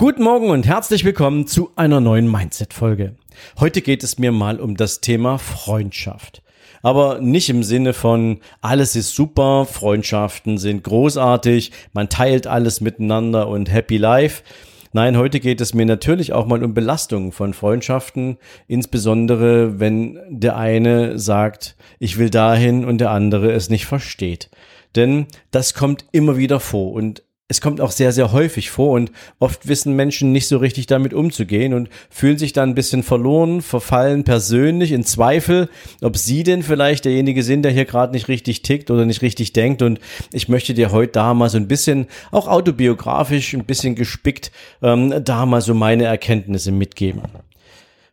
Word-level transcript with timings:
Guten 0.00 0.22
Morgen 0.22 0.50
und 0.50 0.64
herzlich 0.64 1.04
willkommen 1.04 1.48
zu 1.48 1.72
einer 1.74 2.00
neuen 2.00 2.30
Mindset-Folge. 2.30 3.16
Heute 3.58 3.82
geht 3.82 4.04
es 4.04 4.16
mir 4.16 4.30
mal 4.30 4.60
um 4.60 4.76
das 4.76 5.00
Thema 5.00 5.38
Freundschaft. 5.38 6.40
Aber 6.82 7.20
nicht 7.20 7.50
im 7.50 7.64
Sinne 7.64 7.92
von 7.94 8.38
alles 8.60 8.94
ist 8.94 9.16
super, 9.16 9.64
Freundschaften 9.64 10.56
sind 10.56 10.84
großartig, 10.84 11.72
man 11.94 12.08
teilt 12.08 12.46
alles 12.46 12.80
miteinander 12.80 13.48
und 13.48 13.72
happy 13.72 13.96
life. 13.96 14.44
Nein, 14.92 15.16
heute 15.16 15.40
geht 15.40 15.60
es 15.60 15.74
mir 15.74 15.84
natürlich 15.84 16.32
auch 16.32 16.46
mal 16.46 16.62
um 16.62 16.74
Belastungen 16.74 17.32
von 17.32 17.52
Freundschaften, 17.52 18.38
insbesondere 18.68 19.80
wenn 19.80 20.20
der 20.28 20.56
eine 20.56 21.18
sagt, 21.18 21.74
ich 21.98 22.18
will 22.18 22.30
dahin 22.30 22.84
und 22.84 22.98
der 22.98 23.10
andere 23.10 23.50
es 23.50 23.68
nicht 23.68 23.86
versteht. 23.86 24.48
Denn 24.94 25.26
das 25.50 25.74
kommt 25.74 26.04
immer 26.12 26.36
wieder 26.36 26.60
vor 26.60 26.92
und 26.92 27.24
es 27.50 27.62
kommt 27.62 27.80
auch 27.80 27.90
sehr, 27.90 28.12
sehr 28.12 28.32
häufig 28.32 28.70
vor 28.70 28.90
und 28.92 29.10
oft 29.38 29.66
wissen 29.68 29.96
Menschen 29.96 30.32
nicht 30.32 30.48
so 30.48 30.58
richtig 30.58 30.86
damit 30.86 31.14
umzugehen 31.14 31.72
und 31.72 31.88
fühlen 32.10 32.36
sich 32.36 32.52
dann 32.52 32.70
ein 32.70 32.74
bisschen 32.74 33.02
verloren, 33.02 33.62
verfallen 33.62 34.22
persönlich 34.24 34.92
in 34.92 35.02
Zweifel, 35.02 35.70
ob 36.02 36.18
sie 36.18 36.42
denn 36.42 36.62
vielleicht 36.62 37.06
derjenige 37.06 37.42
sind, 37.42 37.62
der 37.62 37.72
hier 37.72 37.86
gerade 37.86 38.12
nicht 38.12 38.28
richtig 38.28 38.60
tickt 38.60 38.90
oder 38.90 39.06
nicht 39.06 39.22
richtig 39.22 39.54
denkt. 39.54 39.80
Und 39.80 39.98
ich 40.30 40.48
möchte 40.48 40.74
dir 40.74 40.92
heute 40.92 41.12
da 41.12 41.32
mal 41.32 41.48
so 41.48 41.56
ein 41.56 41.68
bisschen, 41.68 42.06
auch 42.30 42.48
autobiografisch, 42.48 43.54
ein 43.54 43.64
bisschen 43.64 43.94
gespickt, 43.94 44.52
ähm, 44.82 45.24
da 45.24 45.46
mal 45.46 45.62
so 45.62 45.72
meine 45.72 46.04
Erkenntnisse 46.04 46.70
mitgeben. 46.70 47.22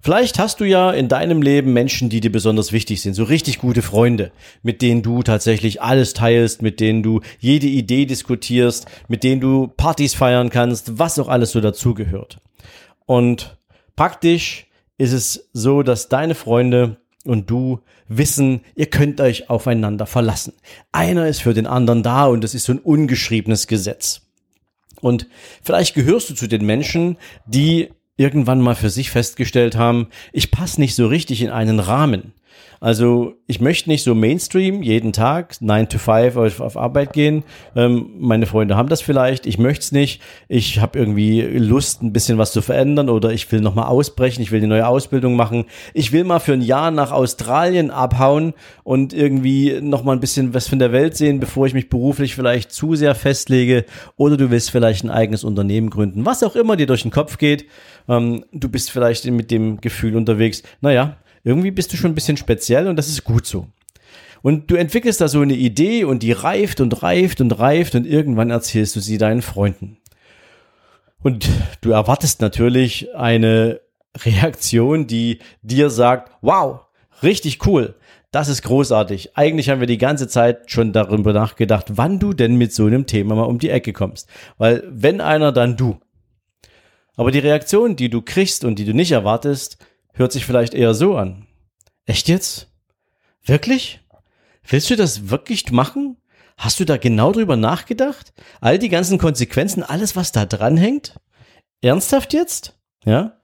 Vielleicht 0.06 0.38
hast 0.38 0.59
du 0.59 0.66
ja 0.66 0.92
in 0.92 1.08
deinem 1.08 1.42
Leben 1.42 1.73
Menschen, 1.73 2.09
die 2.09 2.20
dir 2.20 2.31
besonders 2.31 2.72
wichtig 2.72 3.02
sind, 3.02 3.16
so 3.16 3.23
richtig 3.23 3.58
gute 3.58 3.81
Freunde, 3.81 4.31
mit 4.61 4.84
denen 4.84 5.02
du 5.02 5.23
tatsächlich 5.23 5.81
alles 5.81 6.14
teilst, 6.14 6.61
mit 6.61 6.80
denen 6.80 7.02
du 7.02 7.22
jede 7.39 7.66
Idee 7.66 8.06
diskutierst, 8.06 8.86
mit 9.08 9.23
denen 9.23 9.42
du 9.42 9.66
Partys 9.66 10.14
feiern 10.14 10.52
kannst, 10.52 11.00
was 11.00 11.17
auch 11.17 11.28
alles 11.28 11.53
so 11.53 11.59
dazugehört. 11.59 12.38
Und 13.08 13.58
praktisch 13.95 14.67
ist 15.00 15.11
es 15.11 15.50
so, 15.53 15.81
dass 15.81 16.08
deine 16.08 16.36
Freunde 16.36 16.98
und 17.23 17.50
du 17.50 17.80
wissen, 18.08 18.61
ihr 18.76 18.92
könnt 18.92 19.20
euch 19.20 19.50
aufeinander 19.50 20.06
verlassen. 20.06 20.53
Einer 20.92 21.28
ist 21.28 21.42
für 21.42 21.56
den 21.56 21.66
anderen 21.66 22.03
da 22.03 22.28
und 22.28 22.44
das 22.44 22.53
ist 22.53 22.66
so 22.66 22.73
ein 22.73 22.80
ungeschriebenes 22.80 23.66
Gesetz. 23.66 24.22
Und 25.02 25.26
vielleicht 25.64 25.95
gehörst 25.95 26.30
du 26.30 26.36
zu 26.36 26.45
den 26.45 26.64
Menschen, 26.64 27.17
die 27.48 27.89
irgendwann 28.17 28.61
mal 28.61 28.75
für 28.75 28.89
sich 28.89 29.11
festgestellt 29.11 29.75
haben, 29.75 30.08
ich 30.31 30.52
passe 30.52 30.80
nicht 30.80 30.95
so 30.95 31.08
richtig 31.08 31.41
in 31.41 31.49
einen 31.49 31.80
Rahmen. 31.80 32.33
Also 32.80 33.34
ich 33.48 33.62
möchte 33.62 33.90
nicht 33.90 34.04
so 34.04 34.16
Mainstream 34.16 34.81
jeden 34.81 35.14
Tag 35.14 35.62
9 35.62 35.90
to 35.90 35.98
5 35.98 36.38
auf, 36.38 36.59
auf 36.59 36.78
Arbeit 36.78 37.14
gehen. 37.14 37.44
Ähm, 37.76 38.12
meine 38.17 38.45
Freunde 38.45 38.76
haben 38.76 38.90
das 38.90 39.02
vielleicht. 39.02 39.45
Ich 39.45 39.58
möchte 39.58 39.84
es 39.84 39.92
nicht. 39.92 40.22
Ich 40.48 40.80
habe 40.80 40.98
irgendwie 40.98 41.42
Lust, 41.42 42.02
ein 42.02 42.14
bisschen 42.14 42.38
was 42.38 42.52
zu 42.52 42.62
verändern 42.62 43.09
oder 43.09 43.32
ich 43.32 43.52
will 43.52 43.62
nochmal 43.62 43.86
ausbrechen. 43.86 44.42
Ich 44.42 44.52
will 44.52 44.59
eine 44.59 44.67
neue 44.67 44.88
Ausbildung 44.88 45.36
machen. 45.36 45.66
Ich 45.94 46.12
will 46.12 46.23
mal 46.23 46.40
für 46.40 46.54
ein 46.54 46.62
Jahr 46.62 46.92
nach 46.92 47.12
Australien 47.12 47.92
abhauen 47.92 48.54
und 48.84 49.14
irgendwie 49.14 49.80
nochmal 49.82 50.16
ein 50.16 50.22
bisschen 50.22 50.54
was 50.54 50.67
von 50.67 50.80
der 50.80 50.92
Welt 50.92 51.16
sehen, 51.16 51.39
bevor 51.39 51.67
ich 51.67 51.73
mich 51.73 51.89
beruflich 51.89 52.36
vielleicht 52.36 52.72
zu 52.72 52.95
sehr 52.95 53.16
festlege. 53.16 53.86
Oder 54.17 54.38
du 54.38 54.52
willst 54.52 54.72
vielleicht 54.72 55.04
ein 55.04 55.10
eigenes 55.10 55.44
Unternehmen 55.44 55.89
gründen. 55.89 56.26
Was 56.26 56.44
auch 56.44 56.55
immer 56.55 56.76
dir 56.76 56.88
durch 56.88 57.04
den 57.04 57.11
Kopf 57.11 57.38
geht. 57.38 57.66
Ähm, 58.08 58.45
du 58.52 58.70
bist 58.70 58.92
vielleicht 58.92 59.26
mit 59.26 59.52
dem 59.52 59.82
Gefühl 59.82 60.16
unterwegs, 60.16 60.64
naja, 60.82 61.17
irgendwie 61.45 61.72
bist 61.72 61.94
du 61.94 61.98
schon 61.98 62.11
ein 62.11 62.16
bisschen 62.16 62.36
speziell 62.36 62.88
und 62.88 62.98
das 62.98 63.08
ist 63.08 63.23
gut 63.23 63.45
so. 63.45 63.67
Und 64.42 64.70
du 64.70 64.76
entwickelst 64.76 65.22
da 65.22 65.28
so 65.28 65.39
eine 65.39 65.54
Idee 65.54 66.04
und 66.04 66.22
die 66.22 66.33
reift 66.33 66.82
und 66.82 67.02
reift 67.02 67.39
und 67.39 67.58
reift 67.58 67.95
und 67.95 68.06
irgendwann 68.06 68.50
erzählst 68.50 68.95
du 68.95 69.00
sie 69.00 69.17
deinen 69.17 69.42
Freunden. 69.42 69.98
Und 71.22 71.48
du 71.82 71.92
erwartest 71.92 72.42
natürlich 72.42 73.16
eine 73.16 73.80
Reaktion, 74.17 75.08
die 75.08 75.39
dir 75.61 75.89
sagt, 75.89 76.32
wow, 76.42 76.82
richtig 77.23 77.66
cool, 77.66 77.95
das 78.32 78.50
ist 78.50 78.64
großartig. 78.64 79.38
Eigentlich 79.38 79.70
haben 79.70 79.80
wir 79.80 79.88
die 79.88 79.98
ganze 79.98 80.28
Zeit 80.28 80.70
schon 80.70 80.94
darüber 80.94 81.32
nachgedacht, 81.32 81.86
wann 81.92 82.20
du 82.20 82.34
denn 82.34 82.55
mit 82.55 82.73
so 82.73 82.86
einem 82.86 83.05
Thema 83.05 83.36
mal 83.36 83.44
um 83.44 83.60
die 83.60 83.70
Ecke 83.70 83.94
kommst. 83.94 84.30
Weil 84.58 84.84
wenn 84.89 85.22
einer, 85.22 85.52
dann 85.52 85.78
du. 85.78 86.00
Aber 87.16 87.32
die 87.32 87.39
Reaktion, 87.39 87.95
die 87.95 88.10
du 88.10 88.22
kriegst 88.22 88.66
und 88.66 88.78
die 88.78 88.86
du 88.86 88.94
nicht 88.94 89.11
erwartest, 89.11 89.78
hört 90.15 90.31
sich 90.31 90.45
vielleicht 90.45 90.73
eher 90.73 90.93
so 90.93 91.15
an. 91.15 91.48
Echt 92.05 92.27
jetzt? 92.27 92.71
Wirklich? 93.43 93.99
Willst 94.67 94.89
du 94.89 94.95
das 94.95 95.30
wirklich 95.30 95.71
machen? 95.71 96.17
Hast 96.58 96.80
du 96.80 96.86
da 96.86 96.98
genau 96.98 97.31
drüber 97.31 97.55
nachgedacht? 97.58 98.33
All 98.61 98.80
die 98.80 98.89
ganzen 98.89 99.17
Konsequenzen, 99.17 99.83
alles, 99.83 100.15
was 100.15 100.31
da 100.31 100.45
dran 100.45 100.77
hängt? 100.77 101.20
Ernsthaft 101.81 102.33
jetzt? 102.33 102.80
Ja? 103.04 103.39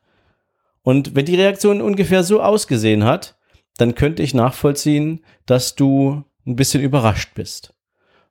Und 0.81 1.15
wenn 1.15 1.25
die 1.25 1.35
Reaktion 1.35 1.81
ungefähr 1.81 2.23
so 2.23 2.41
ausgesehen 2.41 3.03
hat, 3.03 3.37
dann 3.77 3.95
könnte 3.95 4.23
ich 4.23 4.33
nachvollziehen, 4.33 5.23
dass 5.45 5.75
du 5.75 6.23
ein 6.45 6.55
bisschen 6.55 6.81
überrascht 6.81 7.33
bist, 7.35 7.73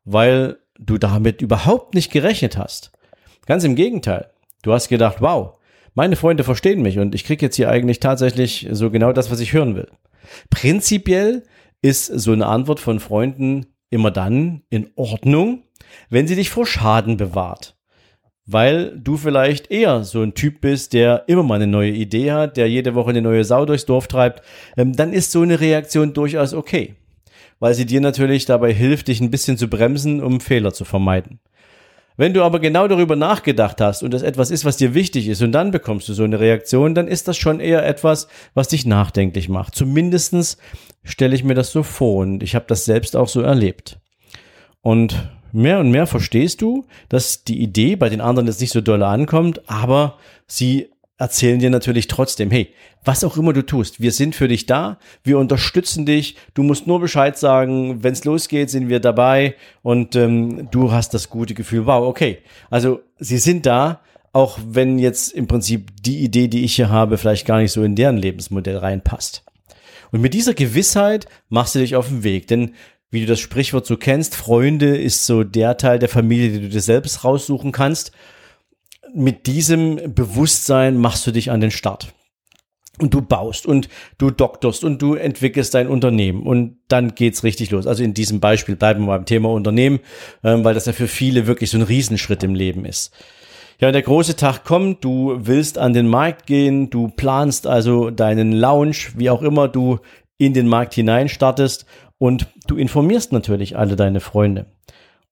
weil 0.04 0.58
du 0.78 0.98
damit 0.98 1.42
überhaupt 1.42 1.94
nicht 1.94 2.10
gerechnet 2.10 2.56
hast. 2.56 2.90
Ganz 3.46 3.64
im 3.64 3.76
Gegenteil. 3.76 4.30
Du 4.62 4.72
hast 4.72 4.88
gedacht, 4.88 5.20
wow, 5.20 5.58
meine 5.94 6.16
Freunde 6.16 6.44
verstehen 6.44 6.82
mich 6.82 6.98
und 6.98 7.14
ich 7.14 7.24
kriege 7.24 7.44
jetzt 7.44 7.56
hier 7.56 7.68
eigentlich 7.68 8.00
tatsächlich 8.00 8.68
so 8.70 8.90
genau 8.90 9.12
das, 9.12 9.30
was 9.30 9.40
ich 9.40 9.52
hören 9.52 9.74
will. 9.74 9.88
Prinzipiell 10.50 11.42
ist 11.82 12.06
so 12.06 12.32
eine 12.32 12.46
Antwort 12.46 12.80
von 12.80 13.00
Freunden 13.00 13.66
immer 13.90 14.10
dann 14.10 14.62
in 14.70 14.90
Ordnung, 14.96 15.64
wenn 16.08 16.26
sie 16.26 16.36
dich 16.36 16.50
vor 16.50 16.66
Schaden 16.66 17.16
bewahrt. 17.16 17.76
Weil 18.46 18.98
du 18.98 19.16
vielleicht 19.16 19.70
eher 19.70 20.02
so 20.02 20.22
ein 20.22 20.34
Typ 20.34 20.60
bist, 20.60 20.92
der 20.92 21.24
immer 21.28 21.42
mal 21.42 21.56
eine 21.56 21.66
neue 21.66 21.92
Idee 21.92 22.32
hat, 22.32 22.56
der 22.56 22.68
jede 22.68 22.94
Woche 22.94 23.10
eine 23.10 23.22
neue 23.22 23.44
Sau 23.44 23.64
durchs 23.64 23.86
Dorf 23.86 24.08
treibt, 24.08 24.42
ähm, 24.76 24.94
dann 24.94 25.12
ist 25.12 25.30
so 25.30 25.42
eine 25.42 25.60
Reaktion 25.60 26.14
durchaus 26.14 26.54
okay. 26.54 26.96
Weil 27.60 27.74
sie 27.74 27.86
dir 27.86 28.00
natürlich 28.00 28.46
dabei 28.46 28.72
hilft, 28.72 29.08
dich 29.08 29.20
ein 29.20 29.30
bisschen 29.30 29.56
zu 29.56 29.68
bremsen, 29.68 30.22
um 30.22 30.40
Fehler 30.40 30.72
zu 30.72 30.84
vermeiden. 30.84 31.38
Wenn 32.20 32.34
du 32.34 32.42
aber 32.42 32.60
genau 32.60 32.86
darüber 32.86 33.16
nachgedacht 33.16 33.80
hast 33.80 34.02
und 34.02 34.12
das 34.12 34.20
etwas 34.20 34.50
ist, 34.50 34.66
was 34.66 34.76
dir 34.76 34.92
wichtig 34.92 35.26
ist 35.26 35.40
und 35.40 35.52
dann 35.52 35.70
bekommst 35.70 36.06
du 36.06 36.12
so 36.12 36.22
eine 36.22 36.38
Reaktion, 36.38 36.94
dann 36.94 37.08
ist 37.08 37.28
das 37.28 37.38
schon 37.38 37.60
eher 37.60 37.86
etwas, 37.86 38.28
was 38.52 38.68
dich 38.68 38.84
nachdenklich 38.84 39.48
macht. 39.48 39.74
Zumindestens 39.74 40.58
stelle 41.02 41.34
ich 41.34 41.44
mir 41.44 41.54
das 41.54 41.72
so 41.72 41.82
vor 41.82 42.16
und 42.16 42.42
ich 42.42 42.54
habe 42.54 42.66
das 42.68 42.84
selbst 42.84 43.16
auch 43.16 43.28
so 43.28 43.40
erlebt. 43.40 44.00
Und 44.82 45.30
mehr 45.52 45.78
und 45.78 45.90
mehr 45.90 46.06
verstehst 46.06 46.60
du, 46.60 46.84
dass 47.08 47.42
die 47.44 47.62
Idee 47.62 47.96
bei 47.96 48.10
den 48.10 48.20
anderen 48.20 48.48
jetzt 48.48 48.60
nicht 48.60 48.74
so 48.74 48.82
doll 48.82 49.02
ankommt, 49.02 49.62
aber 49.70 50.18
sie 50.46 50.90
erzählen 51.20 51.58
dir 51.58 51.68
natürlich 51.68 52.06
trotzdem, 52.06 52.50
hey, 52.50 52.72
was 53.04 53.24
auch 53.24 53.36
immer 53.36 53.52
du 53.52 53.64
tust, 53.64 54.00
wir 54.00 54.10
sind 54.10 54.34
für 54.34 54.48
dich 54.48 54.64
da, 54.64 54.98
wir 55.22 55.38
unterstützen 55.38 56.06
dich, 56.06 56.36
du 56.54 56.62
musst 56.62 56.86
nur 56.86 56.98
Bescheid 56.98 57.36
sagen, 57.36 58.02
wenn 58.02 58.14
es 58.14 58.24
losgeht, 58.24 58.70
sind 58.70 58.88
wir 58.88 59.00
dabei. 59.00 59.54
Und 59.82 60.16
ähm, 60.16 60.68
du 60.70 60.92
hast 60.92 61.12
das 61.12 61.28
gute 61.28 61.52
Gefühl, 61.52 61.84
wow, 61.84 62.06
okay, 62.06 62.38
also 62.70 63.00
sie 63.18 63.36
sind 63.36 63.66
da, 63.66 64.00
auch 64.32 64.58
wenn 64.66 64.98
jetzt 64.98 65.32
im 65.32 65.46
Prinzip 65.46 65.90
die 66.02 66.20
Idee, 66.20 66.48
die 66.48 66.64
ich 66.64 66.76
hier 66.76 66.88
habe, 66.88 67.18
vielleicht 67.18 67.46
gar 67.46 67.58
nicht 67.58 67.72
so 67.72 67.82
in 67.82 67.96
deren 67.96 68.16
Lebensmodell 68.16 68.78
reinpasst. 68.78 69.44
Und 70.12 70.22
mit 70.22 70.32
dieser 70.32 70.54
Gewissheit 70.54 71.26
machst 71.50 71.74
du 71.74 71.80
dich 71.80 71.96
auf 71.96 72.08
den 72.08 72.24
Weg, 72.24 72.46
denn 72.46 72.74
wie 73.10 73.20
du 73.20 73.26
das 73.26 73.40
Sprichwort 73.40 73.84
so 73.84 73.98
kennst, 73.98 74.34
Freunde 74.34 74.96
ist 74.96 75.26
so 75.26 75.44
der 75.44 75.76
Teil 75.76 75.98
der 75.98 76.08
Familie, 76.08 76.50
den 76.50 76.62
du 76.62 76.68
dir 76.70 76.80
selbst 76.80 77.24
raussuchen 77.24 77.72
kannst 77.72 78.12
mit 79.14 79.46
diesem 79.46 80.14
Bewusstsein 80.14 80.96
machst 80.96 81.26
du 81.26 81.30
dich 81.30 81.50
an 81.50 81.60
den 81.60 81.70
Start. 81.70 82.12
Und 82.98 83.14
du 83.14 83.22
baust 83.22 83.66
und 83.66 83.88
du 84.18 84.30
doktorst 84.30 84.84
und 84.84 85.00
du 85.00 85.14
entwickelst 85.14 85.74
dein 85.74 85.88
Unternehmen 85.88 86.42
und 86.42 86.76
dann 86.88 87.14
geht's 87.14 87.44
richtig 87.44 87.70
los. 87.70 87.86
Also 87.86 88.02
in 88.02 88.12
diesem 88.12 88.40
Beispiel 88.40 88.76
bleiben 88.76 89.04
wir 89.04 89.16
beim 89.16 89.24
Thema 89.24 89.50
Unternehmen, 89.50 90.00
ähm, 90.44 90.64
weil 90.64 90.74
das 90.74 90.84
ja 90.84 90.92
für 90.92 91.08
viele 91.08 91.46
wirklich 91.46 91.70
so 91.70 91.78
ein 91.78 91.82
Riesenschritt 91.82 92.42
im 92.42 92.54
Leben 92.54 92.84
ist. 92.84 93.14
Ja, 93.80 93.90
der 93.90 94.02
große 94.02 94.36
Tag 94.36 94.64
kommt, 94.64 95.02
du 95.02 95.38
willst 95.38 95.78
an 95.78 95.94
den 95.94 96.08
Markt 96.08 96.46
gehen, 96.46 96.90
du 96.90 97.08
planst 97.08 97.66
also 97.66 98.10
deinen 98.10 98.52
Launch, 98.52 99.16
wie 99.16 99.30
auch 99.30 99.40
immer 99.40 99.68
du 99.68 100.00
in 100.36 100.52
den 100.52 100.68
Markt 100.68 100.92
hinein 100.92 101.30
startest 101.30 101.86
und 102.18 102.48
du 102.66 102.76
informierst 102.76 103.32
natürlich 103.32 103.78
alle 103.78 103.96
deine 103.96 104.20
Freunde. 104.20 104.66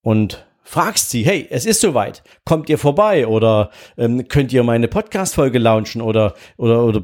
Und 0.00 0.47
fragst 0.68 1.08
sie, 1.08 1.24
hey, 1.24 1.46
es 1.48 1.64
ist 1.64 1.80
soweit, 1.80 2.22
kommt 2.44 2.68
ihr 2.68 2.76
vorbei 2.76 3.26
oder 3.26 3.70
ähm, 3.96 4.28
könnt 4.28 4.52
ihr 4.52 4.62
meine 4.62 4.86
Podcast-Folge 4.86 5.58
launchen 5.58 6.02
oder, 6.02 6.34
oder, 6.58 6.84
oder 6.84 7.02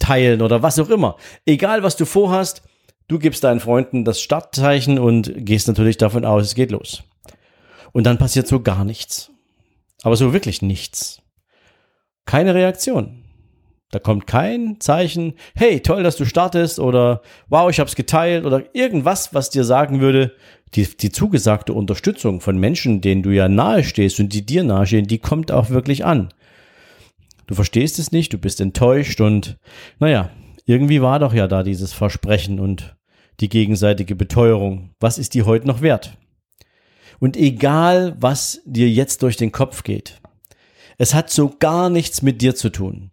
teilen 0.00 0.42
oder 0.42 0.60
was 0.60 0.80
auch 0.80 0.88
immer. 0.88 1.16
Egal, 1.46 1.84
was 1.84 1.94
du 1.94 2.04
vorhast, 2.04 2.62
du 3.06 3.20
gibst 3.20 3.44
deinen 3.44 3.60
Freunden 3.60 4.04
das 4.04 4.20
Startzeichen 4.20 4.98
und 4.98 5.32
gehst 5.36 5.68
natürlich 5.68 5.98
davon 5.98 6.24
aus, 6.24 6.42
es 6.42 6.56
geht 6.56 6.72
los. 6.72 7.04
Und 7.92 8.06
dann 8.06 8.18
passiert 8.18 8.48
so 8.48 8.60
gar 8.60 8.84
nichts. 8.84 9.30
Aber 10.02 10.16
so 10.16 10.32
wirklich 10.32 10.62
nichts. 10.62 11.22
Keine 12.26 12.56
Reaktion. 12.56 13.21
Da 13.92 13.98
kommt 13.98 14.26
kein 14.26 14.80
Zeichen, 14.80 15.34
hey, 15.54 15.80
toll, 15.80 16.02
dass 16.02 16.16
du 16.16 16.24
startest 16.24 16.80
oder 16.80 17.20
wow, 17.50 17.70
ich 17.70 17.78
hab's 17.78 17.94
geteilt 17.94 18.46
oder 18.46 18.74
irgendwas, 18.74 19.34
was 19.34 19.50
dir 19.50 19.64
sagen 19.64 20.00
würde, 20.00 20.32
die, 20.74 20.84
die 20.96 21.12
zugesagte 21.12 21.74
Unterstützung 21.74 22.40
von 22.40 22.56
Menschen, 22.56 23.02
denen 23.02 23.22
du 23.22 23.28
ja 23.28 23.50
nahe 23.50 23.84
stehst 23.84 24.18
und 24.18 24.32
die 24.32 24.46
dir 24.46 24.64
nahestehen, 24.64 25.06
die 25.06 25.18
kommt 25.18 25.52
auch 25.52 25.68
wirklich 25.68 26.06
an. 26.06 26.30
Du 27.46 27.54
verstehst 27.54 27.98
es 27.98 28.12
nicht, 28.12 28.32
du 28.32 28.38
bist 28.38 28.62
enttäuscht 28.62 29.20
und 29.20 29.58
naja, 29.98 30.30
irgendwie 30.64 31.02
war 31.02 31.18
doch 31.18 31.34
ja 31.34 31.46
da 31.46 31.62
dieses 31.62 31.92
Versprechen 31.92 32.60
und 32.60 32.96
die 33.40 33.50
gegenseitige 33.50 34.16
Beteuerung. 34.16 34.94
Was 35.00 35.18
ist 35.18 35.34
die 35.34 35.42
heute 35.42 35.66
noch 35.66 35.82
wert? 35.82 36.16
Und 37.20 37.36
egal, 37.36 38.16
was 38.18 38.62
dir 38.64 38.88
jetzt 38.88 39.22
durch 39.22 39.36
den 39.36 39.52
Kopf 39.52 39.82
geht, 39.82 40.22
es 40.96 41.12
hat 41.12 41.28
so 41.28 41.52
gar 41.58 41.90
nichts 41.90 42.22
mit 42.22 42.40
dir 42.40 42.54
zu 42.54 42.70
tun. 42.70 43.10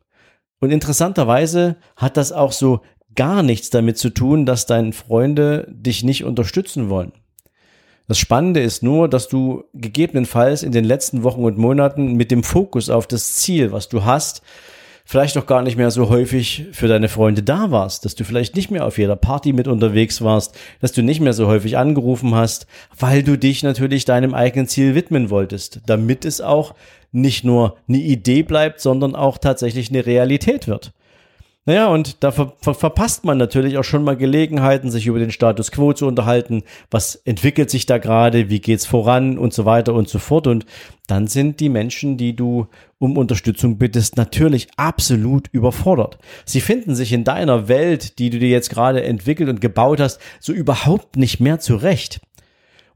Und 0.59 0.71
interessanterweise 0.71 1.77
hat 1.95 2.17
das 2.17 2.31
auch 2.31 2.51
so 2.51 2.81
gar 3.15 3.43
nichts 3.43 3.69
damit 3.69 3.97
zu 3.97 4.09
tun, 4.09 4.45
dass 4.45 4.65
deine 4.65 4.93
Freunde 4.93 5.67
dich 5.69 6.03
nicht 6.03 6.23
unterstützen 6.23 6.89
wollen. 6.89 7.11
Das 8.07 8.17
Spannende 8.17 8.61
ist 8.61 8.81
nur, 8.81 9.07
dass 9.07 9.27
du 9.27 9.65
gegebenenfalls 9.73 10.63
in 10.63 10.71
den 10.71 10.83
letzten 10.83 11.23
Wochen 11.23 11.43
und 11.43 11.57
Monaten 11.57 12.13
mit 12.13 12.31
dem 12.31 12.43
Fokus 12.43 12.89
auf 12.89 13.05
das 13.05 13.35
Ziel, 13.35 13.71
was 13.71 13.87
du 13.87 14.03
hast, 14.03 14.41
vielleicht 15.05 15.37
auch 15.37 15.45
gar 15.45 15.61
nicht 15.63 15.75
mehr 15.75 15.91
so 15.91 16.09
häufig 16.09 16.67
für 16.71 16.87
deine 16.87 17.09
Freunde 17.09 17.43
da 17.43 17.71
warst, 17.71 18.05
dass 18.05 18.15
du 18.15 18.23
vielleicht 18.23 18.55
nicht 18.55 18.71
mehr 18.71 18.85
auf 18.85 18.97
jeder 18.97 19.15
Party 19.15 19.53
mit 19.53 19.67
unterwegs 19.67 20.21
warst, 20.21 20.55
dass 20.81 20.91
du 20.91 21.01
nicht 21.01 21.19
mehr 21.19 21.33
so 21.33 21.47
häufig 21.47 21.77
angerufen 21.77 22.35
hast, 22.35 22.67
weil 22.97 23.21
du 23.21 23.37
dich 23.37 23.63
natürlich 23.63 24.05
deinem 24.05 24.33
eigenen 24.33 24.67
Ziel 24.67 24.95
widmen 24.95 25.29
wolltest, 25.29 25.81
damit 25.85 26.25
es 26.25 26.41
auch 26.41 26.75
nicht 27.11 27.43
nur 27.43 27.77
eine 27.87 27.99
Idee 27.99 28.43
bleibt, 28.43 28.79
sondern 28.79 29.15
auch 29.15 29.37
tatsächlich 29.37 29.89
eine 29.89 30.05
Realität 30.05 30.67
wird. 30.67 30.93
Naja, 31.69 31.87
und 31.89 32.23
da 32.23 32.31
ver 32.31 32.53
ver 32.59 32.73
verpasst 32.73 33.25
man 33.25 33.37
natürlich 33.37 33.77
auch 33.77 33.83
schon 33.83 34.03
mal 34.03 34.17
Gelegenheiten, 34.17 34.89
sich 34.89 35.05
über 35.05 35.19
den 35.19 35.29
Status 35.29 35.71
quo 35.71 35.93
zu 35.93 36.07
unterhalten. 36.07 36.63
Was 36.89 37.13
entwickelt 37.13 37.69
sich 37.69 37.85
da 37.85 37.99
gerade? 37.99 38.49
Wie 38.49 38.59
geht's 38.59 38.87
voran? 38.87 39.37
Und 39.37 39.53
so 39.53 39.65
weiter 39.65 39.93
und 39.93 40.09
so 40.09 40.17
fort. 40.17 40.47
Und 40.47 40.65
dann 41.05 41.27
sind 41.27 41.59
die 41.59 41.69
Menschen, 41.69 42.17
die 42.17 42.35
du 42.35 42.65
um 42.97 43.17
Unterstützung 43.17 43.77
bittest, 43.77 44.17
natürlich 44.17 44.67
absolut 44.77 45.47
überfordert. 45.51 46.17
Sie 46.43 46.59
finden 46.59 46.95
sich 46.95 47.13
in 47.13 47.23
deiner 47.23 47.67
Welt, 47.67 48.17
die 48.17 48.31
du 48.31 48.39
dir 48.39 48.49
jetzt 48.49 48.71
gerade 48.71 49.03
entwickelt 49.03 49.47
und 49.47 49.61
gebaut 49.61 49.99
hast, 49.99 50.19
so 50.39 50.53
überhaupt 50.53 51.17
nicht 51.17 51.39
mehr 51.39 51.59
zurecht. 51.59 52.19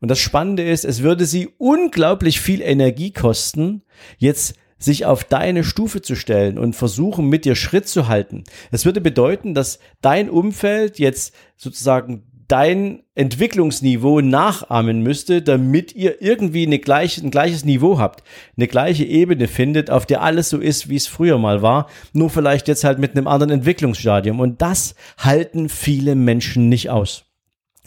Und 0.03 0.09
das 0.09 0.19
Spannende 0.19 0.63
ist, 0.63 0.83
es 0.83 1.01
würde 1.01 1.25
sie 1.25 1.47
unglaublich 1.57 2.41
viel 2.41 2.59
Energie 2.61 3.13
kosten, 3.13 3.83
jetzt 4.17 4.55
sich 4.77 5.05
auf 5.05 5.23
deine 5.23 5.63
Stufe 5.63 6.01
zu 6.01 6.15
stellen 6.15 6.59
und 6.59 6.75
versuchen, 6.75 7.29
mit 7.29 7.45
dir 7.45 7.55
Schritt 7.55 7.87
zu 7.87 8.09
halten. 8.09 8.43
Es 8.69 8.83
würde 8.83 8.99
bedeuten, 8.99 9.53
dass 9.53 9.79
dein 10.01 10.29
Umfeld 10.29 10.99
jetzt 10.99 11.33
sozusagen 11.55 12.23
dein 12.49 13.03
Entwicklungsniveau 13.15 14.19
nachahmen 14.19 15.03
müsste, 15.03 15.41
damit 15.41 15.95
ihr 15.95 16.21
irgendwie 16.21 16.65
eine 16.65 16.79
gleiche, 16.79 17.25
ein 17.25 17.31
gleiches 17.31 17.63
Niveau 17.63 17.97
habt, 17.97 18.25
eine 18.57 18.67
gleiche 18.67 19.05
Ebene 19.05 19.47
findet, 19.47 19.89
auf 19.89 20.05
der 20.05 20.21
alles 20.21 20.49
so 20.49 20.57
ist, 20.57 20.89
wie 20.89 20.97
es 20.97 21.07
früher 21.07 21.37
mal 21.37 21.61
war, 21.61 21.87
nur 22.11 22.29
vielleicht 22.29 22.67
jetzt 22.67 22.83
halt 22.83 22.99
mit 22.99 23.15
einem 23.15 23.27
anderen 23.27 23.53
Entwicklungsstadium. 23.53 24.41
Und 24.41 24.61
das 24.61 24.95
halten 25.17 25.69
viele 25.69 26.15
Menschen 26.15 26.67
nicht 26.67 26.89
aus. 26.89 27.23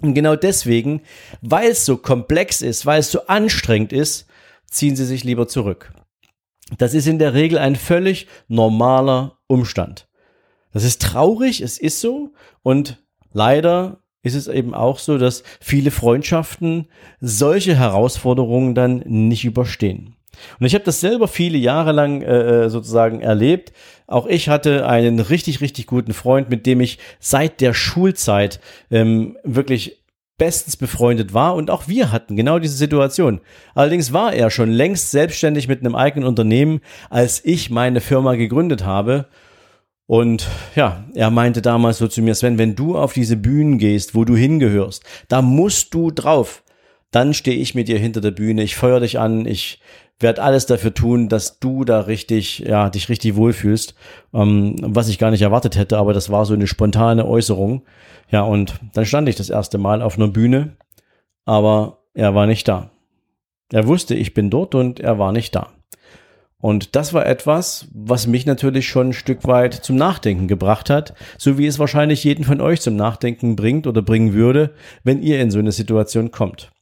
Und 0.03 0.15
genau 0.15 0.37
deswegen, 0.37 1.01
weil 1.41 1.71
es 1.71 1.87
so 1.87 1.97
komplex 1.97 2.61
ist, 2.61 2.85
weil 2.85 3.01
es 3.01 3.11
so 3.11 3.27
anstrengend 3.27 3.93
ist, 3.93 4.27
ziehen 4.71 4.97
sie 4.97 5.07
sich 5.07 5.25
lieber 5.25 5.49
zurück. 5.49 5.93
Das 6.79 6.95
ist 6.95 7.07
in 7.07 7.19
der 7.19 7.35
Regel 7.35 7.59
ein 7.59 7.77
völlig 7.77 8.27
normaler 8.49 9.39
Umstand. 9.47 10.09
Das 10.73 10.85
ist 10.85 11.01
traurig, 11.01 11.61
es 11.61 11.79
ist 11.79 12.01
so 12.01 12.33
und 12.63 13.03
leider 13.33 14.03
ist 14.23 14.35
es 14.35 14.49
eben 14.49 14.75
auch 14.75 14.99
so, 14.99 15.19
dass 15.19 15.45
viele 15.61 15.91
Freundschaften 15.91 16.89
solche 17.21 17.77
Herausforderungen 17.77 18.75
dann 18.75 18.99
nicht 19.07 19.45
überstehen. 19.45 20.16
Und 20.59 20.67
ich 20.67 20.75
habe 20.75 20.85
das 20.85 21.01
selber 21.01 21.29
viele 21.29 21.59
Jahre 21.59 21.93
lang 21.93 22.23
äh, 22.23 22.65
äh, 22.65 22.69
sozusagen 22.69 23.21
erlebt. 23.21 23.73
Auch 24.07 24.27
ich 24.27 24.49
hatte 24.49 24.87
einen 24.87 25.21
richtig, 25.21 25.61
richtig 25.61 25.87
guten 25.87 26.13
Freund, 26.13 26.51
mit 26.51 26.67
dem 26.67 26.81
ich 26.81 26.99
seit 27.19 27.61
der 27.61 27.75
Schulzeit 27.75 28.61
ähm, 28.91 29.37
wirklich 29.43 30.03
bestens 30.39 30.77
befreundet 30.77 31.33
war 31.33 31.55
und 31.55 31.71
auch 31.71 31.89
wir 31.89 32.13
hatten 32.13 32.37
genau 32.37 32.59
diese 32.59 32.77
Situation. 32.77 33.41
Allerdings 33.75 34.13
war 34.13 34.35
er 34.35 34.51
schon 34.51 34.71
längst 34.71 35.11
selbstständig 35.11 35.67
mit 35.67 35.81
einem 35.81 35.95
eigenen 35.95 36.29
Unternehmen, 36.29 36.81
als 37.09 37.43
ich 37.45 37.71
meine 37.71 38.01
Firma 38.01 38.35
gegründet 38.35 38.85
habe. 38.85 39.27
Und 40.07 40.47
ja, 40.77 41.05
er 41.15 41.31
meinte 41.31 41.63
damals 41.63 41.99
so 41.99 42.07
zu 42.07 42.23
mir, 42.23 42.35
Sven, 42.35 42.59
wenn 42.59 42.77
du 42.77 42.97
auf 42.97 43.13
diese 43.13 43.37
Bühnen 43.37 43.79
gehst, 43.79 44.15
wo 44.15 44.25
du 44.25 44.37
hingehörst, 44.37 45.03
da 45.29 45.43
musst 45.43 45.95
du 45.95 46.11
drauf. 46.11 46.63
Dann 47.11 47.35
stehe 47.35 47.57
ich 47.57 47.75
mit 47.75 47.89
dir 47.89 47.99
hinter 47.99 48.21
der 48.21 48.31
Bühne, 48.31 48.63
ich 48.63 48.77
feuer 48.77 49.01
dich 49.01 49.19
an, 49.19 49.47
ich 49.47 49.81
werde 50.19 50.43
alles 50.43 50.67
dafür 50.67 50.95
tun, 50.95 51.29
dass 51.29 51.59
du 51.59 51.85
da 51.85 52.01
richtig, 52.01 52.61
ja, 52.61 52.89
dich 52.91 53.09
richtig 53.09 53.37
wohlfühlst, 53.37 53.95
ähm, 54.33 54.77
was 54.81 55.09
ich 55.09 55.19
gar 55.19 55.31
nicht 55.31 55.43
erwartet 55.43 55.77
hätte, 55.77 55.99
aber 55.99 56.13
das 56.13 56.31
war 56.31 56.47
so 56.47 56.55
eine 56.55 56.67
spontane 56.67 57.27
Äußerung. 57.27 57.83
Ja, 58.31 58.43
und 58.43 58.75
dann 58.95 59.05
stand 59.05 59.29
ich 59.29 59.37
das 59.37 59.51
erste 59.51 59.79
Mal 59.79 60.03
auf 60.03 60.17
einer 60.17 60.29
Bühne, 60.29 60.77
aber 61.45 61.99
er 62.15 62.35
war 62.35 62.47
nicht 62.47 62.67
da. 62.67 62.91
Er 63.73 63.87
wusste, 63.87 64.15
ich 64.15 64.33
bin 64.33 64.51
dort 64.51 64.75
und 64.75 65.01
er 65.01 65.19
war 65.19 65.33
nicht 65.33 65.55
da. 65.55 65.69
Und 66.59 66.97
das 66.97 67.13
war 67.13 67.27
etwas, 67.27 67.87
was 67.93 68.27
mich 68.27 68.47
natürlich 68.47 68.89
schon 68.89 69.11
ein 69.11 69.13
Stück 69.13 69.47
weit 69.47 69.75
zum 69.75 69.97
Nachdenken 69.97 70.49
gebracht 70.49 70.89
hat, 70.89 71.15
so 71.37 71.59
wie 71.59 71.67
es 71.67 71.79
wahrscheinlich 71.79 72.25
jeden 72.25 72.45
von 72.45 72.61
euch 72.61 72.81
zum 72.81 72.97
Nachdenken 72.97 73.55
bringt 73.55 73.87
oder 73.87 74.01
bringen 74.01 74.33
würde, 74.33 74.75
wenn 75.05 75.23
ihr 75.23 75.41
in 75.41 75.51
so 75.51 75.59
eine 75.59 75.73
Situation 75.73 76.31
kommt. 76.31 76.73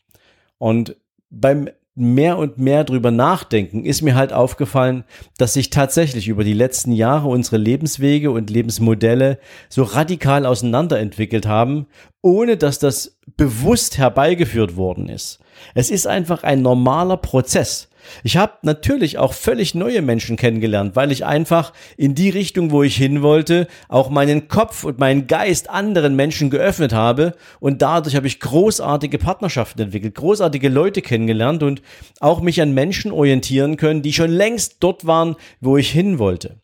Und 0.58 0.96
beim 1.30 1.68
mehr 1.96 2.38
und 2.38 2.58
mehr 2.58 2.82
drüber 2.82 3.10
nachdenken, 3.10 3.84
ist 3.84 4.02
mir 4.02 4.16
halt 4.16 4.32
aufgefallen, 4.32 5.04
dass 5.38 5.54
sich 5.54 5.70
tatsächlich 5.70 6.26
über 6.26 6.42
die 6.42 6.52
letzten 6.52 6.92
Jahre 6.92 7.28
unsere 7.28 7.56
Lebenswege 7.56 8.32
und 8.32 8.50
Lebensmodelle 8.50 9.38
so 9.68 9.84
radikal 9.84 10.44
auseinanderentwickelt 10.44 11.46
haben, 11.46 11.86
ohne 12.20 12.56
dass 12.56 12.80
das 12.80 13.18
bewusst 13.36 13.98
herbeigeführt 13.98 14.76
worden 14.76 15.08
ist. 15.08 15.38
Es 15.74 15.90
ist 15.90 16.06
einfach 16.06 16.42
ein 16.42 16.62
normaler 16.62 17.16
Prozess. 17.16 17.88
Ich 18.22 18.36
habe 18.36 18.54
natürlich 18.62 19.18
auch 19.18 19.32
völlig 19.32 19.74
neue 19.74 20.02
Menschen 20.02 20.36
kennengelernt, 20.36 20.96
weil 20.96 21.12
ich 21.12 21.24
einfach 21.24 21.72
in 21.96 22.14
die 22.14 22.30
Richtung, 22.30 22.70
wo 22.70 22.82
ich 22.82 22.96
hin 22.96 23.22
wollte, 23.22 23.66
auch 23.88 24.10
meinen 24.10 24.48
Kopf 24.48 24.84
und 24.84 24.98
meinen 24.98 25.26
Geist 25.26 25.70
anderen 25.70 26.16
Menschen 26.16 26.50
geöffnet 26.50 26.92
habe 26.92 27.34
und 27.60 27.82
dadurch 27.82 28.16
habe 28.16 28.26
ich 28.26 28.40
großartige 28.40 29.18
Partnerschaften 29.18 29.82
entwickelt, 29.82 30.14
großartige 30.14 30.68
Leute 30.68 31.02
kennengelernt 31.02 31.62
und 31.62 31.82
auch 32.20 32.40
mich 32.40 32.60
an 32.60 32.72
Menschen 32.72 33.12
orientieren 33.12 33.76
können, 33.76 34.02
die 34.02 34.12
schon 34.12 34.30
längst 34.30 34.76
dort 34.80 35.06
waren, 35.06 35.36
wo 35.60 35.76
ich 35.76 35.90
hin 35.90 36.18
wollte. 36.18 36.63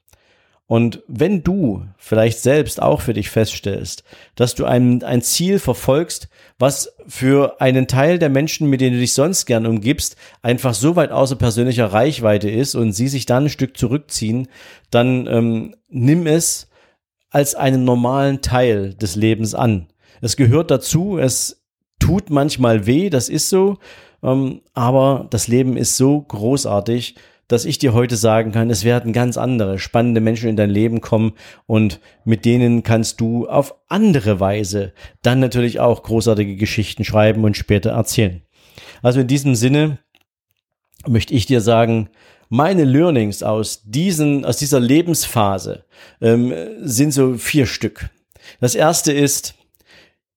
Und 0.71 1.03
wenn 1.09 1.43
du 1.43 1.83
vielleicht 1.97 2.39
selbst 2.39 2.81
auch 2.81 3.01
für 3.01 3.13
dich 3.13 3.29
feststellst, 3.29 4.05
dass 4.37 4.55
du 4.55 4.67
ein, 4.67 5.03
ein 5.03 5.21
Ziel 5.21 5.59
verfolgst, 5.59 6.29
was 6.61 6.95
für 7.09 7.61
einen 7.61 7.89
Teil 7.89 8.21
der 8.21 8.29
Menschen, 8.29 8.71
mit 8.71 8.81
denen 8.81 8.95
du 8.95 9.01
dich 9.01 9.15
sonst 9.15 9.47
gern 9.47 9.67
umgibst, 9.67 10.15
einfach 10.43 10.73
so 10.75 10.95
weit 10.95 11.11
außer 11.11 11.35
persönlicher 11.35 11.87
Reichweite 11.87 12.49
ist 12.49 12.77
und 12.77 12.93
sie 12.93 13.09
sich 13.09 13.27
dann 13.27 13.47
ein 13.47 13.51
Stück 13.51 13.77
zurückziehen, 13.77 14.47
dann 14.93 15.27
ähm, 15.27 15.75
nimm 15.89 16.29
es 16.29 16.69
als 17.31 17.57
einen 17.57 17.83
normalen 17.83 18.41
Teil 18.41 18.95
des 18.95 19.17
Lebens 19.17 19.57
an. 19.57 19.89
Es 20.21 20.37
gehört 20.37 20.71
dazu, 20.71 21.19
es 21.19 21.65
tut 21.99 22.31
manchmal 22.31 22.87
weh, 22.87 23.11
das 23.11 23.29
ist 23.29 23.49
so, 23.49 23.79
ähm, 24.23 24.61
aber 24.73 25.27
das 25.31 25.49
Leben 25.49 25.77
ist 25.77 25.97
so 25.97 26.21
großartig, 26.21 27.17
dass 27.51 27.65
ich 27.65 27.79
dir 27.79 27.95
heute 27.95 28.17
sagen 28.17 28.53
kann, 28.53 28.71
es 28.71 28.85
werden 28.85 29.13
ganz 29.13 29.37
andere 29.37 29.81
spannende 29.81 30.21
Menschen 30.21 30.49
in 30.49 30.55
dein 30.55 30.71
Leben 30.71 31.01
kommen 31.01 31.33
und 31.67 31.99
mit 32.25 32.45
denen 32.45 32.85
kannst 32.85 33.21
du 33.21 33.49
auf 33.49 33.75
andere 33.89 34.39
Weise 34.39 34.93
dann 35.23 35.41
natürlich 35.41 35.81
auch 35.81 36.05
großartige 36.05 36.55
Geschichten 36.55 37.03
schreiben 37.03 37.43
und 37.43 37.57
später 37.57 37.91
erzählen. 37.91 38.43
Also 39.03 39.19
in 39.19 39.27
diesem 39.27 39.57
Sinne 39.57 39.99
möchte 41.09 41.35
ich 41.35 41.45
dir 41.45 41.61
sagen, 41.61 42.11
meine 42.51 42.85
Learnings 42.85 43.43
aus 43.43 43.83
diesen, 43.85 44.45
aus 44.45 44.57
dieser 44.57 44.79
Lebensphase 44.79 45.85
ähm, 46.21 46.55
sind 46.83 47.11
so 47.11 47.35
vier 47.35 47.67
Stück. 47.67 48.11
Das 48.61 48.77
erste 48.77 49.13
ist, 49.13 49.55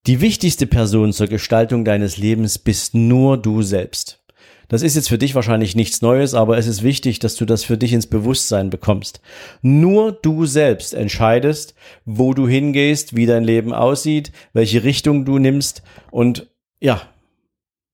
die 0.08 0.20
wichtigste 0.20 0.65
Person 0.65 1.13
zur 1.13 1.27
Gestaltung 1.27 1.86
deines 1.86 2.17
Lebens 2.17 2.58
bist 2.58 2.96
nur 2.96 3.38
du 3.38 3.62
selbst. 3.62 4.22
Das 4.67 4.82
ist 4.82 4.96
jetzt 4.96 5.10
für 5.10 5.17
dich 5.17 5.36
wahrscheinlich 5.36 5.75
nichts 5.75 6.01
Neues, 6.01 6.34
aber 6.34 6.58
es 6.58 6.67
ist 6.67 6.84
wichtig, 6.84 7.20
dass 7.20 7.36
du 7.36 7.46
das 7.46 7.63
für 7.63 7.77
dich 7.77 7.93
ins 7.93 8.08
Bewusstsein 8.08 8.70
bekommst. 8.70 9.22
Nur 9.62 10.12
du 10.12 10.46
selbst 10.46 10.93
entscheidest, 10.93 11.75
wo 12.05 12.34
du 12.34 12.48
hingehst, 12.48 13.15
wie 13.15 13.25
dein 13.25 13.43
Leben 13.43 13.74
aussieht, 13.74 14.32
welche 14.53 14.84
Richtung 14.84 15.25
du 15.25 15.39
nimmst 15.39 15.84
und 16.12 16.48
ja, 16.79 17.01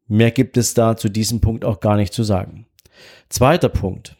mehr 0.08 0.32
gibt 0.32 0.58
es 0.58 0.74
da 0.74 0.98
zu 0.98 1.10
diesem 1.10 1.42
Punkt 1.42 1.66
auch 1.66 1.80
gar 1.80 1.96
nicht 1.96 2.14
zu 2.14 2.24
sagen. 2.24 2.66
Zweiter 3.30 3.70
Punkt. 3.70 4.16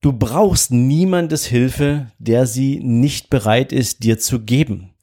Du 0.00 0.12
brauchst 0.12 0.70
niemandes 0.70 1.46
Hilfe, 1.46 2.12
der 2.18 2.46
sie 2.46 2.78
nicht 2.78 3.28
bereit 3.28 3.72
ist, 3.72 4.04
dir 4.04 4.18
zu 4.18 4.40
geben. 4.40 4.94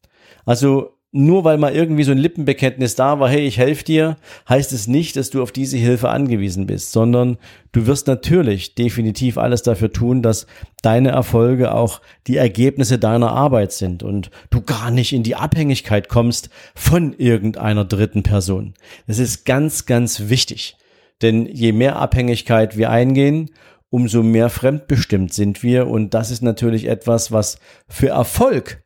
Also 0.45 0.97
nur 1.15 1.43
weil 1.43 1.59
mal 1.59 1.75
irgendwie 1.75 2.03
so 2.03 2.11
ein 2.11 2.17
Lippenbekenntnis 2.17 2.95
da 2.95 3.19
war, 3.19 3.29
hey, 3.29 3.45
ich 3.45 3.59
helfe 3.59 3.83
dir, 3.83 4.17
heißt 4.49 4.73
es 4.73 4.87
nicht, 4.87 5.15
dass 5.15 5.29
du 5.29 5.43
auf 5.43 5.51
diese 5.51 5.77
Hilfe 5.77 6.09
angewiesen 6.09 6.65
bist, 6.65 6.91
sondern 6.91 7.37
du 7.71 7.85
wirst 7.85 8.07
natürlich 8.07 8.73
definitiv 8.73 9.37
alles 9.37 9.61
dafür 9.61 9.93
tun, 9.93 10.23
dass 10.23 10.47
deine 10.81 11.09
Erfolge 11.09 11.71
auch 11.71 12.01
die 12.25 12.37
Ergebnisse 12.37 12.97
deiner 12.97 13.31
Arbeit 13.31 13.73
sind 13.73 14.01
und 14.01 14.31
du 14.49 14.61
gar 14.61 14.89
nicht 14.89 15.13
in 15.13 15.21
die 15.21 15.35
Abhängigkeit 15.35 16.09
kommst 16.09 16.49
von 16.73 17.13
irgendeiner 17.13 17.85
dritten 17.85 18.23
Person. 18.23 18.73
Das 19.05 19.19
ist 19.19 19.45
ganz, 19.45 19.85
ganz 19.85 20.29
wichtig. 20.29 20.77
Denn 21.21 21.45
je 21.45 21.73
mehr 21.73 21.97
Abhängigkeit 21.97 22.75
wir 22.75 22.89
eingehen, 22.89 23.51
umso 23.91 24.23
mehr 24.23 24.49
fremdbestimmt 24.49 25.31
sind 25.31 25.61
wir 25.61 25.87
und 25.87 26.15
das 26.15 26.31
ist 26.31 26.41
natürlich 26.41 26.87
etwas, 26.87 27.31
was 27.31 27.59
für 27.87 28.09
Erfolg 28.09 28.83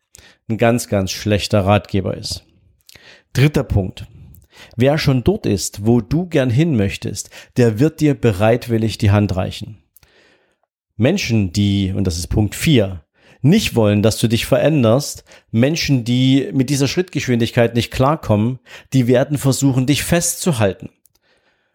ein 0.49 0.57
ganz, 0.57 0.87
ganz 0.87 1.11
schlechter 1.11 1.65
Ratgeber 1.65 2.15
ist. 2.15 2.45
Dritter 3.33 3.63
Punkt. 3.63 4.07
Wer 4.75 4.97
schon 4.97 5.23
dort 5.23 5.45
ist, 5.45 5.85
wo 5.85 6.01
du 6.01 6.27
gern 6.27 6.49
hin 6.49 6.75
möchtest, 6.75 7.29
der 7.57 7.79
wird 7.79 7.99
dir 7.99 8.15
bereitwillig 8.15 8.97
die 8.97 9.11
Hand 9.11 9.35
reichen. 9.35 9.77
Menschen, 10.95 11.51
die, 11.53 11.93
und 11.95 12.07
das 12.07 12.17
ist 12.17 12.27
Punkt 12.27 12.55
4, 12.55 13.03
nicht 13.41 13.75
wollen, 13.75 14.01
dass 14.01 14.17
du 14.17 14.27
dich 14.27 14.45
veränderst, 14.47 15.23
Menschen, 15.51 16.03
die 16.03 16.49
mit 16.53 16.71
dieser 16.71 16.87
Schrittgeschwindigkeit 16.87 17.75
nicht 17.75 17.91
klarkommen, 17.91 18.59
die 18.93 19.07
werden 19.07 19.37
versuchen, 19.37 19.85
dich 19.85 20.03
festzuhalten. 20.03 20.89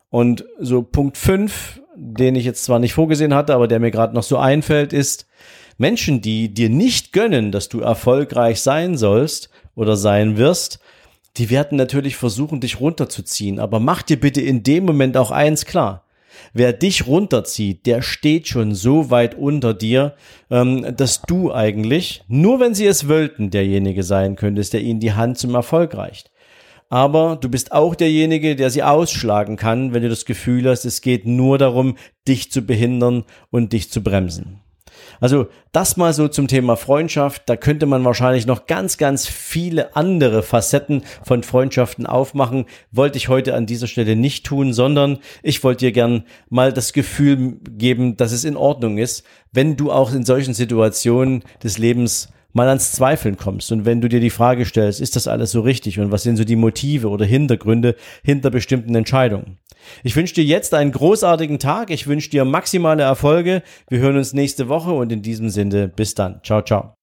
Und 0.09 0.45
so 0.59 0.83
Punkt 0.83 1.17
5, 1.17 1.81
den 1.95 2.35
ich 2.35 2.45
jetzt 2.45 2.65
zwar 2.65 2.79
nicht 2.79 2.95
vorgesehen 2.95 3.35
hatte, 3.35 3.55
aber 3.55 3.69
der 3.69 3.79
mir 3.81 3.91
gerade 3.91 4.15
noch 4.15 4.25
so 4.25 4.39
einfällt, 4.39 4.93
ist, 4.93 5.27
Menschen, 5.79 6.21
die 6.21 6.53
dir 6.53 6.69
nicht 6.69 7.13
gönnen, 7.13 7.53
dass 7.53 7.69
du 7.69 7.81
erfolgreich 7.81 8.61
sein 8.61 8.97
sollst 8.97 9.51
oder 9.75 9.97
sein 9.97 10.37
wirst, 10.37 10.81
die 11.37 11.51
werden 11.51 11.79
natürlich 11.79 12.17
versuchen, 12.17 12.61
dich 12.61 12.81
runterzuziehen. 12.81 13.59
Aber 13.59 13.81
mach 13.81 14.03
dir 14.03 14.21
bitte 14.21 14.41
in 14.41 14.63
dem 14.63 14.85
Moment 14.85 15.17
auch 15.17 15.31
eins 15.31 15.65
klar. 15.65 16.05
Wer 16.55 16.73
dich 16.73 17.07
runterzieht, 17.07 17.87
der 17.87 18.03
steht 18.03 18.49
schon 18.49 18.75
so 18.75 19.11
weit 19.11 19.35
unter 19.35 19.75
dir, 19.75 20.15
ähm, 20.51 20.95
dass 20.97 21.23
du 21.23 21.53
eigentlich, 21.53 22.25
nur 22.29 22.61
wenn 22.61 22.75
sie 22.75 22.87
es 22.87 23.09
wollten, 23.09 23.51
derjenige 23.51 24.03
sein 24.03 24.37
könntest, 24.37 24.73
der 24.73 24.83
ihnen 24.83 25.01
die 25.01 25.13
Hand 25.13 25.39
zum 25.39 25.55
Erfolg 25.55 25.95
reicht. 25.95 26.31
Aber 26.89 27.37
du 27.37 27.49
bist 27.49 27.73
auch 27.73 27.95
derjenige, 27.95 28.55
der 28.55 28.69
sie 28.69 28.83
ausschlagen 28.83 29.57
kann, 29.57 29.95
wenn 29.95 30.03
du 30.03 30.11
das 30.11 30.27
Gefühl 30.27 30.69
hast, 30.69 30.85
es 30.85 31.01
geht 31.01 31.27
nur 31.27 31.57
darum, 31.57 31.97
dich 32.29 32.53
zu 32.53 32.63
behindern 32.63 33.25
und 33.51 33.73
dich 33.73 33.91
zu 33.91 34.03
bremsen. 34.03 34.62
Also 35.23 35.47
das 35.71 35.97
mal 35.97 36.13
so 36.13 36.27
zum 36.27 36.49
Thema 36.49 36.77
Freundschaft. 36.77 37.43
Da 37.47 37.55
könnte 37.55 37.87
man 37.87 38.05
wahrscheinlich 38.05 38.45
noch 38.45 38.67
ganz, 38.67 38.99
ganz 38.99 39.29
viele 39.29 39.95
andere 39.95 40.43
Facetten 40.43 41.05
von 41.23 41.45
Freundschaften 41.45 42.07
aufmachen. 42.07 42.65
Wollte 42.91 43.19
ich 43.19 43.29
heute 43.29 43.55
an 43.55 43.65
dieser 43.65 43.87
Stelle 43.87 44.17
nicht 44.17 44.45
tun, 44.45 44.73
sondern 44.73 45.19
ich 45.45 45.63
wollte 45.63 45.87
dir 45.87 45.93
gern 45.93 46.25
mal 46.51 46.73
das 46.73 46.93
Gefühl 46.93 47.61
geben, 47.71 48.17
dass 48.17 48.33
es 48.33 48.43
in 48.43 48.57
Ordnung 48.57 48.99
ist, 48.99 49.23
wenn 49.53 49.77
du 49.77 49.93
auch 49.93 50.13
in 50.13 50.25
solchen 50.25 50.55
Situationen 50.55 51.45
des 51.63 51.79
Lebens 51.79 52.33
mal 52.53 52.69
ans 52.69 52.91
Zweifeln 52.91 53.37
kommst 53.37 53.71
und 53.71 53.85
wenn 53.85 54.01
du 54.01 54.09
dir 54.09 54.21
die 54.21 54.29
Frage 54.29 54.65
stellst, 54.65 55.01
ist 55.01 55.15
das 55.15 55.29
alles 55.29 55.53
so 55.53 55.61
richtig 55.61 56.01
und 56.01 56.11
was 56.11 56.25
sind 56.25 56.37
so 56.37 56.45
die 56.45 56.57
Motive 56.57 57.09
oder 57.09 57.25
Hintergründe 57.25 57.95
hinter 58.25 58.51
bestimmten 58.51 58.95
Entscheidungen. 58.95 59.59
Ich 60.03 60.17
wünsche 60.17 60.35
dir 60.35 60.45
jetzt 60.45 60.75
einen 60.75 60.93
großartigen 60.93 61.59
Tag, 61.59 61.91
ich 61.91 62.07
wünsche 62.07 62.31
dir 62.31 62.45
maximale 62.45 63.03
Erfolge, 63.03 63.63
wir 63.89 63.99
hören 63.99 64.17
uns 64.17 64.33
nächste 64.33 64.69
Woche 64.69 64.93
und 64.93 65.13
in 65.13 65.23
diesem 65.23 65.51
Sinne 65.51 65.89
bis 65.89 66.15
dann. 66.15 66.41
Ciao, 66.43 66.63
ciao. 66.63 66.95